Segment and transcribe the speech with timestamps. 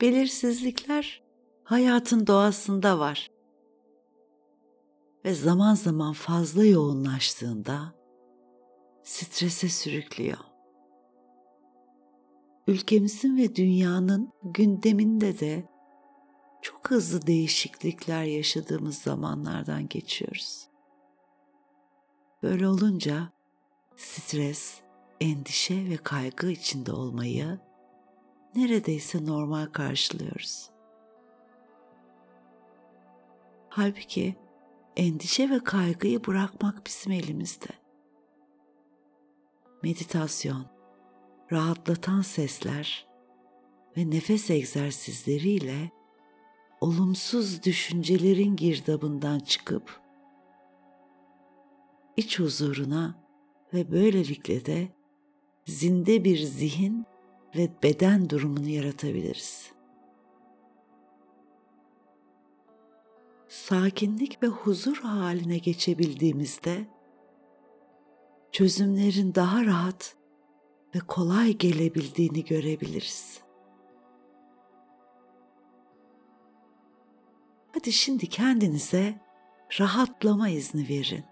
[0.00, 1.22] belirsizlikler
[1.64, 3.30] hayatın doğasında var.
[5.24, 7.94] Ve zaman zaman fazla yoğunlaştığında
[9.02, 10.38] strese sürüklüyor.
[12.66, 15.64] Ülkemizin ve dünyanın gündeminde de
[16.62, 20.68] çok hızlı değişiklikler yaşadığımız zamanlardan geçiyoruz.
[22.42, 23.32] Böyle olunca
[23.96, 24.80] stres,
[25.20, 27.58] endişe ve kaygı içinde olmayı
[28.54, 30.70] neredeyse normal karşılıyoruz.
[33.68, 34.36] Halbuki
[34.96, 37.68] endişe ve kaygıyı bırakmak bizim elimizde.
[39.82, 40.66] Meditasyon,
[41.52, 43.06] rahatlatan sesler
[43.96, 45.90] ve nefes egzersizleriyle
[46.80, 50.00] olumsuz düşüncelerin girdabından çıkıp
[52.16, 53.14] iç huzuruna
[53.74, 54.88] ve böylelikle de
[55.66, 57.06] zinde bir zihin
[57.56, 59.72] ve beden durumunu yaratabiliriz.
[63.48, 66.86] Sakinlik ve huzur haline geçebildiğimizde
[68.52, 70.16] çözümlerin daha rahat
[70.94, 73.40] ve kolay gelebildiğini görebiliriz.
[77.72, 79.20] Hadi şimdi kendinize
[79.80, 81.24] rahatlama izni verin.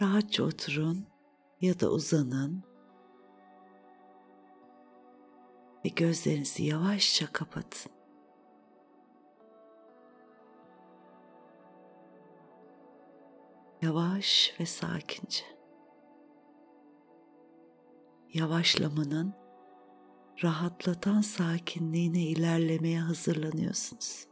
[0.00, 1.11] Rahatça oturun
[1.62, 2.62] ya da uzanın
[5.84, 7.92] ve gözlerinizi yavaşça kapatın.
[13.82, 15.44] Yavaş ve sakince.
[18.34, 19.34] Yavaşlamanın
[20.44, 24.31] rahatlatan sakinliğine ilerlemeye hazırlanıyorsunuz.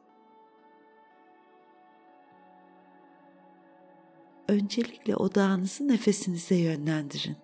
[4.51, 7.37] Öncelikle odağınızı nefesinize yönlendirin.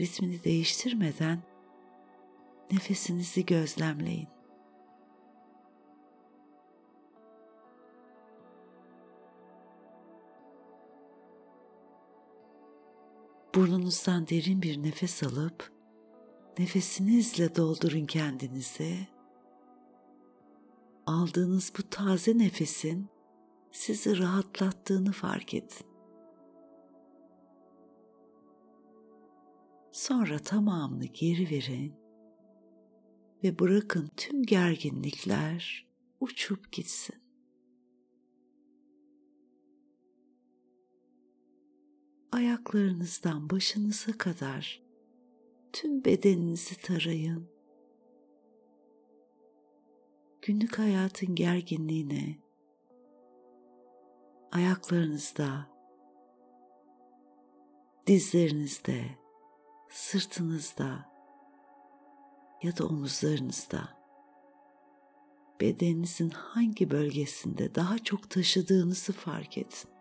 [0.00, 1.42] Ritmini değiştirmeden
[2.72, 4.28] nefesinizi gözlemleyin.
[13.54, 15.72] Burnunuzdan derin bir nefes alıp
[16.58, 19.08] nefesinizle doldurun kendinizi.
[21.06, 23.17] Aldığınız bu taze nefesin
[23.72, 25.86] sizi rahatlattığını fark edin.
[29.92, 31.94] Sonra tamamını geri verin
[33.44, 35.86] ve bırakın tüm gerginlikler
[36.20, 37.16] uçup gitsin.
[42.32, 44.82] Ayaklarınızdan başınıza kadar
[45.72, 47.48] tüm bedeninizi tarayın.
[50.42, 52.38] Günlük hayatın gerginliğine,
[54.52, 55.66] ayaklarınızda,
[58.06, 59.04] dizlerinizde,
[59.90, 61.12] sırtınızda
[62.62, 63.88] ya da omuzlarınızda
[65.60, 69.98] bedeninizin hangi bölgesinde daha çok taşıdığınızı fark edin.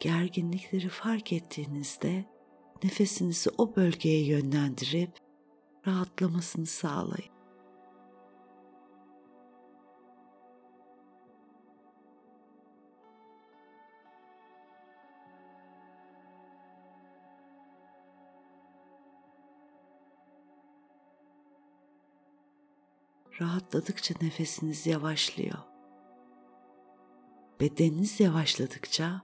[0.00, 2.24] gerginlikleri fark ettiğinizde
[2.84, 5.27] nefesinizi o bölgeye yönlendirip
[5.88, 7.32] rahatlamasını sağlayın.
[23.40, 25.58] Rahatladıkça nefesiniz yavaşlıyor.
[27.60, 29.22] Bedeniniz yavaşladıkça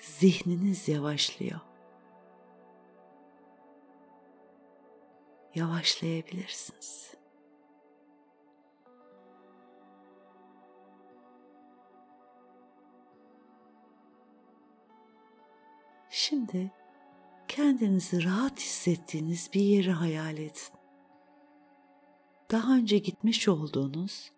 [0.00, 1.60] zihniniz yavaşlıyor.
[5.54, 7.14] Yavaşlayabilirsiniz.
[16.10, 16.70] Şimdi
[17.48, 20.74] kendinizi rahat hissettiğiniz bir yeri hayal edin.
[22.50, 24.32] Daha önce gitmiş olduğunuz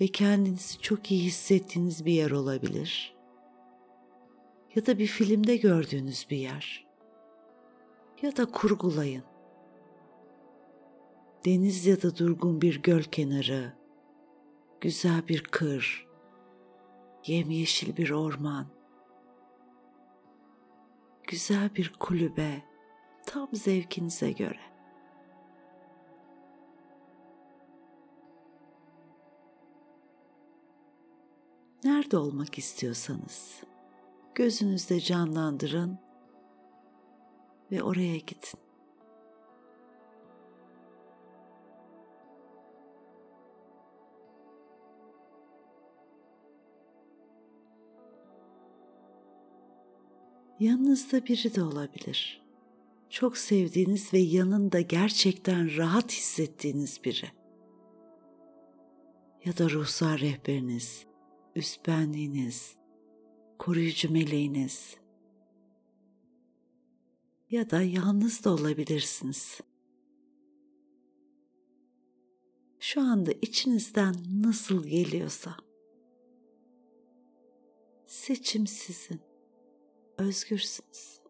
[0.00, 3.16] ve kendinizi çok iyi hissettiğiniz bir yer olabilir
[4.76, 6.86] ya da bir filmde gördüğünüz bir yer.
[8.22, 9.35] Ya da kurgulayın.
[11.46, 13.72] Deniz ya da durgun bir göl kenarı,
[14.80, 16.06] güzel bir kır,
[17.26, 18.66] yemyeşil bir orman,
[21.26, 22.62] güzel bir kulübe,
[23.26, 24.60] tam zevkinize göre.
[31.84, 33.62] Nerede olmak istiyorsanız
[34.34, 35.98] gözünüzde canlandırın
[37.72, 38.65] ve oraya gidin.
[50.60, 52.42] Yanınızda biri de olabilir.
[53.10, 57.30] Çok sevdiğiniz ve yanında gerçekten rahat hissettiğiniz biri.
[59.44, 61.06] Ya da ruhsal rehberiniz,
[61.56, 62.76] üst benliğiniz,
[63.58, 64.96] koruyucu meleğiniz
[67.50, 69.60] ya da yalnız da olabilirsiniz.
[72.78, 75.56] Şu anda içinizden nasıl geliyorsa
[78.06, 79.25] seçim sizin.
[80.18, 81.20] Özgürsünüz.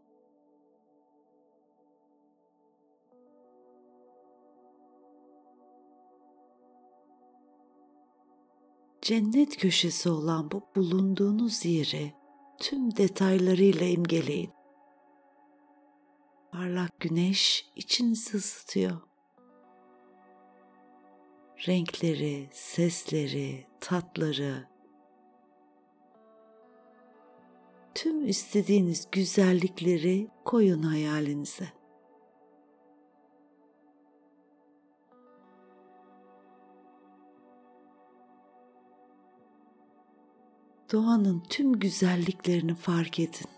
[9.03, 12.15] Cennet köşesi olan bu bulunduğunuz yeri
[12.61, 14.53] tüm detaylarıyla imgeleyin.
[16.53, 19.01] Parlak güneş içinizi ısıtıyor.
[21.69, 24.76] Renkleri, sesleri, tatları,
[27.97, 31.69] tüm istediğiniz güzellikleri koyun hayalinize.
[40.93, 43.56] Doğanın tüm güzelliklerini fark edin.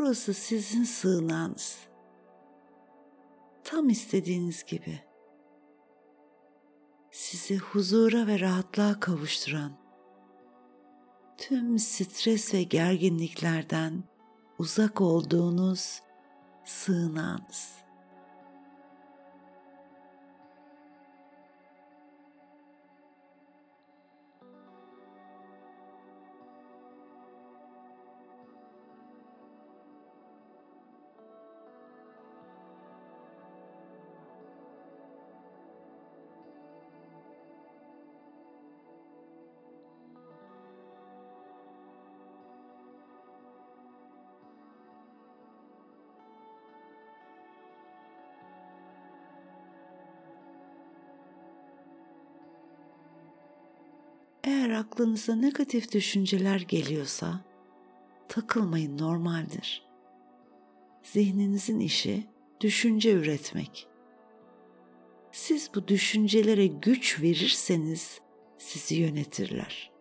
[0.00, 1.78] Burası sizin sığınağınız.
[3.64, 5.00] Tam istediğiniz gibi.
[7.10, 9.72] Sizi huzura ve rahatlığa kavuşturan,
[11.36, 14.04] tüm stres ve gerginliklerden
[14.58, 16.02] uzak olduğunuz
[16.64, 17.74] sığınağınız.
[54.50, 57.40] Eğer aklınıza negatif düşünceler geliyorsa
[58.28, 59.86] takılmayın normaldir.
[61.02, 62.26] Zihninizin işi
[62.60, 63.88] düşünce üretmek.
[65.32, 68.20] Siz bu düşüncelere güç verirseniz
[68.58, 69.92] sizi yönetirler.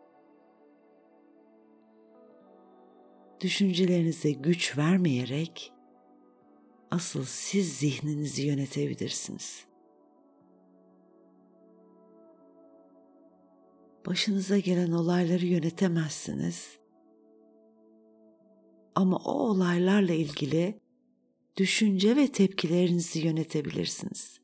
[3.41, 5.73] Düşüncelerinize güç vermeyerek
[6.91, 9.68] asıl siz zihninizi yönetebilirsiniz.
[14.05, 16.79] Başınıza gelen olayları yönetemezsiniz.
[18.95, 20.79] Ama o olaylarla ilgili
[21.57, 24.39] düşünce ve tepkilerinizi yönetebilirsiniz.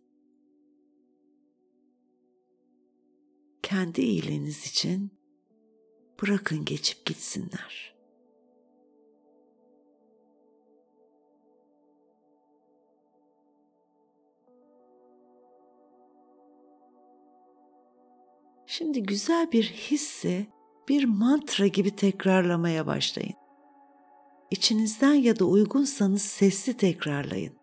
[3.63, 5.11] Kendi iyiliğiniz için
[6.21, 7.94] bırakın geçip gitsinler.
[18.77, 20.47] Şimdi güzel bir hissi
[20.89, 23.35] bir mantra gibi tekrarlamaya başlayın.
[24.51, 27.53] İçinizden ya da uygunsanız sesli tekrarlayın.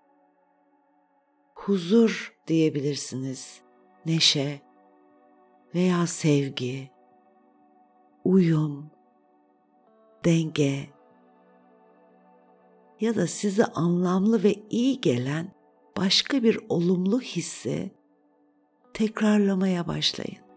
[1.54, 3.61] Huzur diyebilirsiniz,
[4.07, 4.61] neşe
[5.75, 6.90] veya sevgi,
[8.25, 8.90] uyum,
[10.25, 10.88] denge
[13.00, 15.52] ya da size anlamlı ve iyi gelen
[15.97, 17.90] başka bir olumlu hissi
[18.95, 20.51] tekrarlamaya başlayın.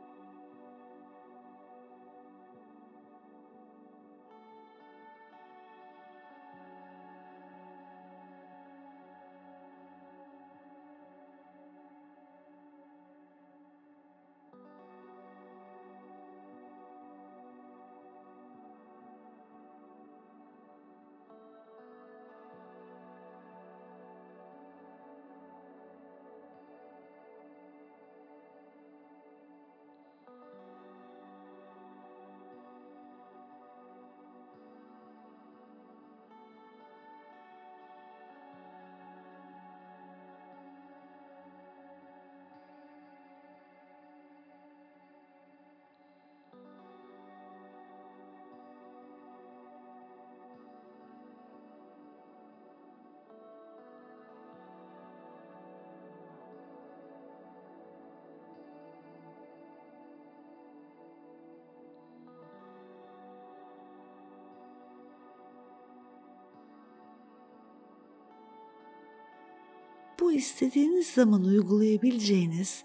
[70.36, 72.84] İstediğiniz zaman uygulayabileceğiniz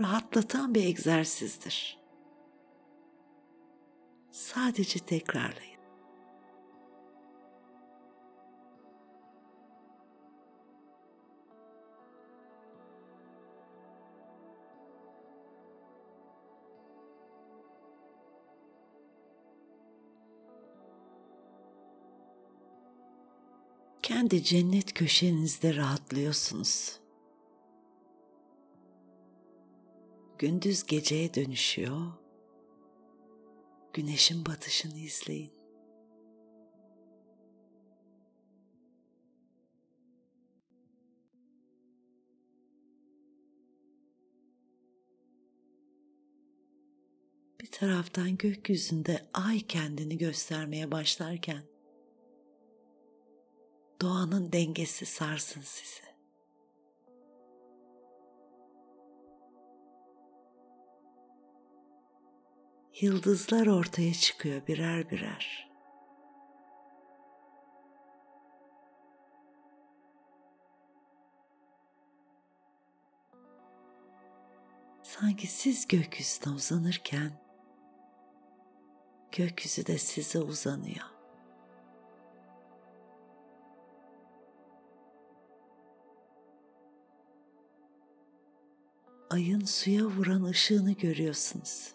[0.00, 1.98] rahatlatan bir egzersizdir.
[4.30, 5.75] Sadece tekrarlayın.
[24.06, 27.00] Kendi cennet köşenizde rahatlıyorsunuz.
[30.38, 32.12] Gündüz geceye dönüşüyor.
[33.92, 35.52] Güneşin batışını izleyin.
[47.60, 51.75] Bir taraftan gökyüzünde ay kendini göstermeye başlarken
[54.00, 56.06] doğanın dengesi sarsın sizi.
[63.00, 65.70] Yıldızlar ortaya çıkıyor birer birer.
[75.02, 77.30] Sanki siz gökyüzüne uzanırken
[79.32, 81.15] gökyüzü de size uzanıyor.
[89.36, 91.94] Ayın suya vuran ışığını görüyorsunuz.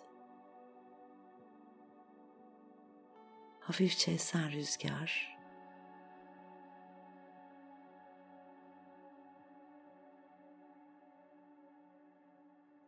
[3.59, 5.37] Hafifçe esen rüzgar.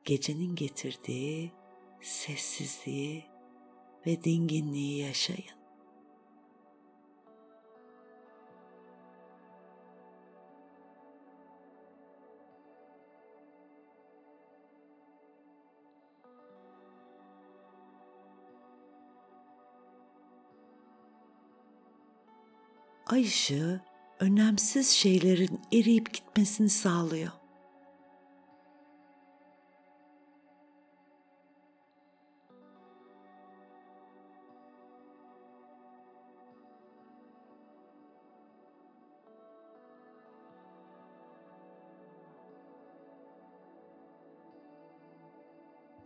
[0.05, 1.51] Gecenin getirdiği
[2.01, 3.25] sessizliği
[4.05, 5.62] ve dinginliği yaşayın.
[23.13, 23.81] Ay ışığı
[24.19, 27.31] önemsiz şeylerin eriyip gitmesini sağlıyor.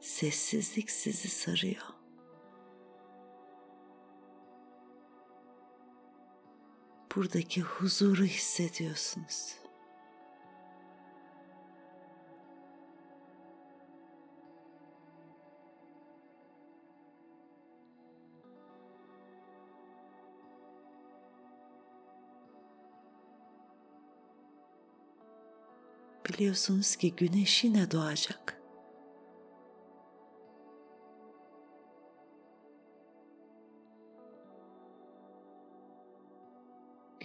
[0.01, 1.96] Sessizlik sizi sarıyor.
[7.17, 9.55] Buradaki huzuru hissediyorsunuz.
[26.29, 28.56] Biliyorsunuz ki güneş yine doğacak.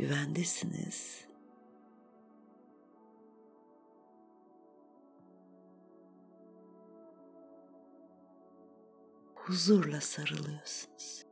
[0.03, 1.25] Güvendesiniz.
[9.35, 11.25] Huzurla sarılıyorsunuz.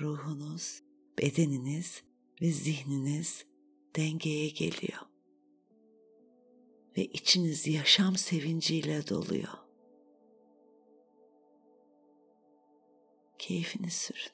[0.00, 0.82] Ruhunuz,
[1.18, 2.02] bedeniniz
[2.42, 3.46] ve zihniniz
[3.96, 5.00] dengeye geliyor
[6.96, 9.69] ve içiniz yaşam sevinciyle doluyor.
[13.50, 14.32] Keyfini sürün.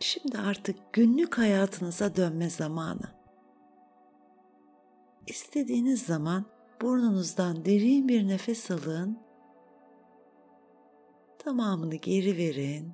[0.00, 3.18] Şimdi artık günlük hayatınıza dönme zamanı.
[5.26, 6.44] İstediğiniz zaman
[6.82, 9.27] burnunuzdan derin bir nefes alın
[11.38, 12.92] Tamamını geri verin.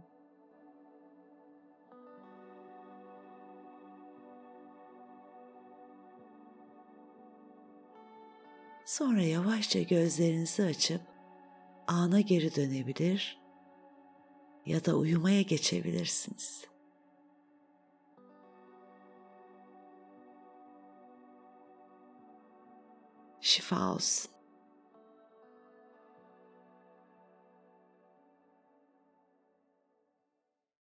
[8.85, 11.01] Sonra yavaşça gözlerinizi açıp
[11.87, 13.41] ana geri dönebilir
[14.67, 16.65] ya da uyumaya geçebilirsiniz.
[23.41, 24.34] Şifa olsun.